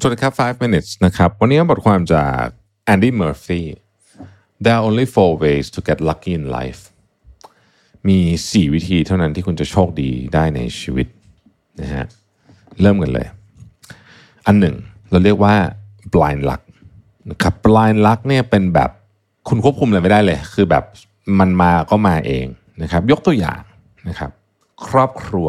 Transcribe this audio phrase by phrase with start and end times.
[0.00, 2.44] สวัสดีครับ 5 minutes นะครับ วันนี้บทความจาก
[2.92, 3.62] Andy Murphy
[4.64, 6.80] There are only four ways to get lucky in life
[8.08, 11.06] มี 4 วิธีเท่านั้นที่คุณจะโชคดีได้ในชีวิต
[11.80, 12.06] นะฮะ
[12.80, 13.26] เริ่มกันเลย
[14.46, 14.74] อันหนึ่ง
[15.10, 15.54] เราเรียกว่า
[16.12, 16.62] blind luck
[17.30, 18.90] นะครับ blind luck เนี่ยเป็นแบบ
[19.48, 20.84] คุณควบคุมอะไรไม่ได้เลย คือแบบ
[21.38, 22.46] มันมาก็มาเอง
[22.82, 23.60] นะครับ ยกตัวอย่าง
[24.08, 24.30] นะครับ
[24.86, 25.48] ครอบครัว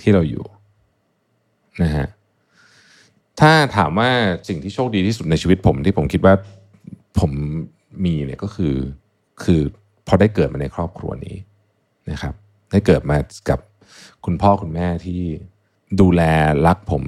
[0.00, 0.46] ที่เราอยู่
[1.82, 2.06] นะฮะ
[3.40, 4.10] ถ้าถามว่า
[4.48, 6.34] สิ่งที่โชคดีที่สุดในชีวิตผมที่ผมคิดว่า
[7.20, 7.32] ผม
[8.04, 8.74] มีเนี่ยก็คือ
[9.42, 9.60] คือ
[10.06, 11.36] พอได้เกิดมาในครอบครัวนี้
[12.10, 12.34] นะครับ
[12.70, 13.16] ได้เกิดมา
[13.48, 13.58] กับ
[14.24, 15.22] คุณพ่อคุณแม่ที่
[16.00, 16.22] ดูแล
[16.66, 17.02] รักผม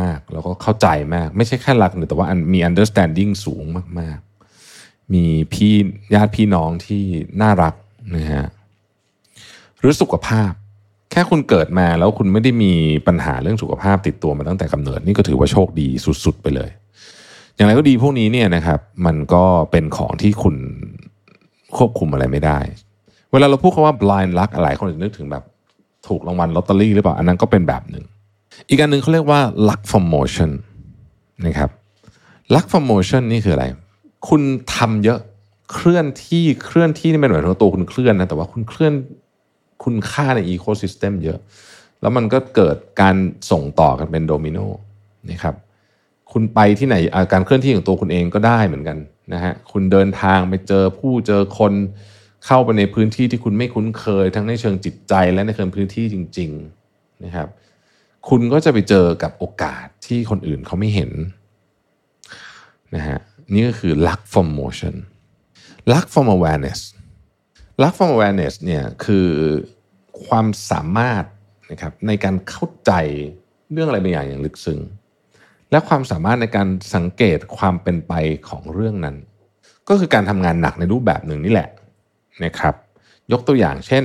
[0.00, 3.64] มาก ๆ แล้วก็เข้าใจมาก ไม่ใช่แค่รักแต่ว่ามี understanding สูง
[4.00, 4.18] มาก
[4.66, 5.74] ๆ มีพี่
[6.14, 7.02] ญาติพี่น้องที่
[7.40, 7.74] น่ารัก
[8.16, 8.46] นะฮะ
[9.78, 10.52] หรือสุขภาพ
[11.18, 12.72] ค่คุณเกิดมาแล้วคุณไม่ได้มี
[13.06, 15.88] ปัญหาเรื่องสุขภาพติดตัวมาตั้งแต่กำเนิดนี่ก็ถือว่าโชคดี
[16.24, 16.70] สุดๆไปเลย
[17.56, 20.56] อย่างไรก็ดีพวกนี้เนี่ยนะครับ มันก็เป็นของที่คุณ
[21.76, 22.58] ควบคุมอะไรไม่ได้
[23.32, 25.44] เวลาเราพูดคำว่า blind luck อะไรคนจะนึกถึงแบบ
[26.08, 28.04] ถูกรางวัลลอตเตอรี่หรือเปล่า อันนั้นก็เป็นแบบหนึ่ง
[28.68, 30.50] อีกอันหนึ่งเขาเรียกว่า luck from motion
[31.46, 31.70] นะครับ
[32.54, 33.64] luck from motion นี่คืออะไร
[34.28, 34.42] คุณ
[34.76, 35.18] ทำเยอะ
[35.72, 38.92] เคลื่อนที่เคลื่อนที่นี่เป็นหมายถึงว่าตัวคุณเคลื่อนนะแต่ว่าคุณเคลื่อน
[39.84, 41.38] คุณค่าใน ecosystem เยอะ
[42.00, 43.16] แล้วมันก็เกิดการ
[43.50, 44.58] ส่งต่อกันเป็นโดมิโน
[45.30, 45.54] นะครับ
[46.32, 48.98] คุณไปที่ไหน การเคลื่อนที่ของตัวคุณเองก็ได้เหมือนกัน
[49.32, 51.72] นะฮะคุณเดินทางไปเจอผู้เจอคน
[52.46, 56.50] เข้าไปในพื้นที่ที่คุณไม่คุ้นเคย ทั้งในเชิงจิตใจและในเชิงพื้นที่จริง
[56.88, 57.48] ๆนะครับ
[58.28, 61.10] คุณก็จะไปเจอกับโอกาสที่คนอื่นเขาไม่เห็น
[62.94, 63.18] นะฮะ
[63.52, 64.94] นี่ก็คือ luck from motion
[65.90, 66.80] luck from awareness
[67.82, 69.28] luck from awareness เนี่ยคือ
[70.26, 71.24] ความสามารถ
[71.70, 72.92] นะครับในการเข้าใจ
[73.72, 74.80] เรื่องอะไรบางอย่างอย่างลึกซึ้ง
[75.70, 78.12] และความสามารถในการสังเกตความเป็นไป
[78.48, 79.16] ของเรื่องนั้น
[79.88, 81.68] ก็คือการทำงานหนักในรูปแบบหนึ่งนี่แหละ
[82.44, 82.74] นะครับ
[83.32, 84.04] ยกตัวอย่างเช่น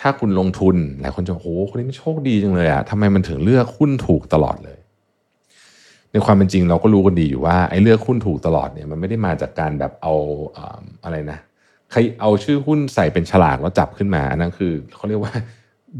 [0.00, 4.78] ถ้าคุณลงทุนหลายคนจะโอ้โหคนนี้มันโชคดีจังเลยอะทำไมมันถึงเลือกหุ้นถูกตลอดเลย
[6.12, 10.14] ในความเป็นจริงเราก็รู้กันดีอยู่ว่าไอ้เลือกหุ้นถูกตลอดเนี่ยมันไม่ได้มาจากการแบบเอา
[11.04, 11.38] อะไรนะ
[11.92, 15.34] ใครเอาชื่อหุ้นใส่เป็นฉลากแล้วจับขึ้นมาอันนั้นคือเขาเรียกว่า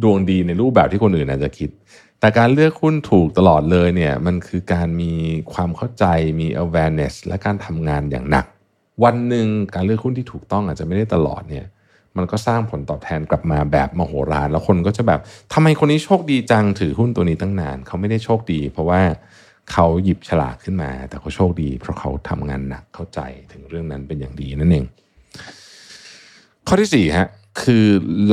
[0.03, 1.71] ดวงดีในรูปแบบที่คนอื่นอาจจะคิด
[2.21, 5.13] แต่การเลือกหุ้นถูกตลอดเลยเนี่ยมันคือการมี
[5.53, 6.05] ความเข้าใจ
[6.41, 8.47] มี awareness และการทำงานอย่างหนัก
[9.05, 11.67] วันหนึ่งการเลือกหุ้นที่ถูกต้องอาจจะไม่ได้ตลอดเนี่ย
[12.17, 15.21] มันก็สร้างผลตอบแทนกลับมาแบบมโหฬารแล้วคนก็จะแบบ
[15.53, 19.01] ทำไมคนนี้โชคดีจังถือหุ้นตัวนี้ตั้งนาน เขาไม่ได้โชคดี เพราะว่า
[19.73, 23.21] เขาหยิบฉลากขึ้นมา แต่เขาโชคดี เพราะเขาทำงานหนักเข้าใจ
[23.53, 24.87] ถึงเรื่องนั้นเป็นอย่างดีนั่นเอง
[26.67, 27.28] ข้อที่สี่ฮะ
[27.62, 27.84] คือ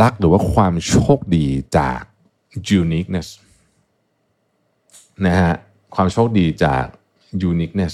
[0.01, 1.47] ลักหรือว่าความโชคดี
[1.77, 2.01] จาก
[2.79, 3.27] uniqueness
[5.25, 5.53] นะฮะ
[5.95, 6.85] ความโชคดีจาก
[7.51, 7.93] uniqueness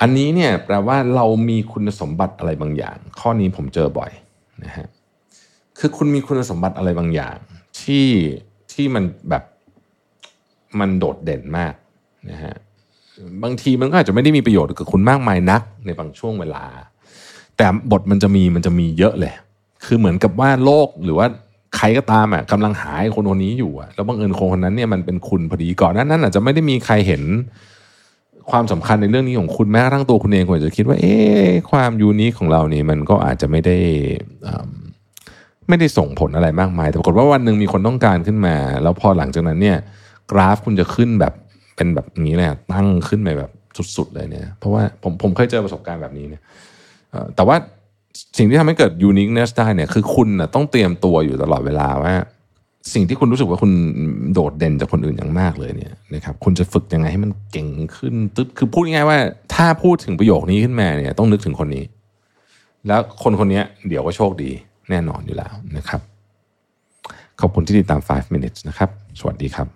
[0.00, 4.10] อันนี้เนี่ยแปลว่าเรามีคุณสมบัติอะไรบางอย่าง ข้อนี้ผมเจอบ่อย
[4.64, 4.86] นะฮะ
[5.78, 7.36] คือคุณมีคุณสมบัติอะไรบางอย่าง
[7.80, 8.08] ที่
[8.72, 9.44] ที่มันแบบ
[10.80, 11.74] มันโดดเด่นมาก
[12.30, 12.54] นะฮะ
[13.42, 16.64] บางทีมันก็อาจจะไม่ได้มีประโยชน์กับคุณมากมายนักในบางช่วงเวลา
[17.58, 19.32] แต่บทมันจะมีมันจะมีเยอะเลย
[19.84, 21.26] คือเหมือนกับว่าโลกหรือว่า
[21.76, 27.22] ใครก็ตามอะกำลังหายคนคนนี้อยู่อะแล้วบังเอิญคนคนนั้นเนี่ยมันเป็นคุณพอดีก่อนนั้นนั้นอาจจะไม่ได้มีใครเห็น
[28.50, 33.76] ความสำคัญในเรื่องนี้ของคุณแม้กระทั่งตัวคุณเองคุณอาจจะคิดว่า เอ๊ะความยูนิคของเรานี่มันก็อาจจะไม่ได้
[34.46, 34.66] อ่า
[35.68, 39.78] ไม่ได้ส่งผลอะไรมากมาย แต่ปรากฏว่าวันหนึ่งมีคนต้องการขึ้นมา แล้วพอหลังจากนั้นเนี่ย
[40.30, 41.32] กราฟคุณจะขึ้นแบบ
[41.76, 43.50] เป็นแบบนี้เลยอะตั้งขึ้นไปแบบ
[43.96, 46.42] สุดๆเลยเนี่ย เพราะว่าผมผมเคยเจอประสบการณ์แบบนี้เนี่ย
[47.36, 47.56] แต่ว่า
[48.36, 52.14] สิ่งที่ทำให้เกิด uniqueness ได้เนี่ยคือคุณนะต้องเตรียมตัวอยู่ตลอดเวลาว่า
[52.94, 53.72] สิ่งที่คุณรู้สึกว่าคุณ
[54.32, 59.18] โดดเด่นจากคนอื่นอย่างมากเลยเนี่ยนะครับคุณจะฝึกยังไงให้มันเก่งขึ้นตึ๊บคือพูดง่ายๆว่า
[59.54, 61.84] ถ้าพูดถึงประโยคนี้ขึ้นมาเนี่ยต้องนึกถึงคนนี้
[62.86, 64.50] แล้วคนคนนี้เดี๋ยวก็โชคดี
[64.90, 66.00] แน่นอนอยู่แล้วนะครับ
[67.40, 68.90] ขอบคุณที่ติดตาม 5 minutes นะครับ
[69.20, 69.66] สวัสดีครับ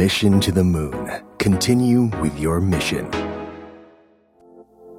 [0.00, 1.04] Mission to the Moon.
[1.38, 3.25] Continue with your mission.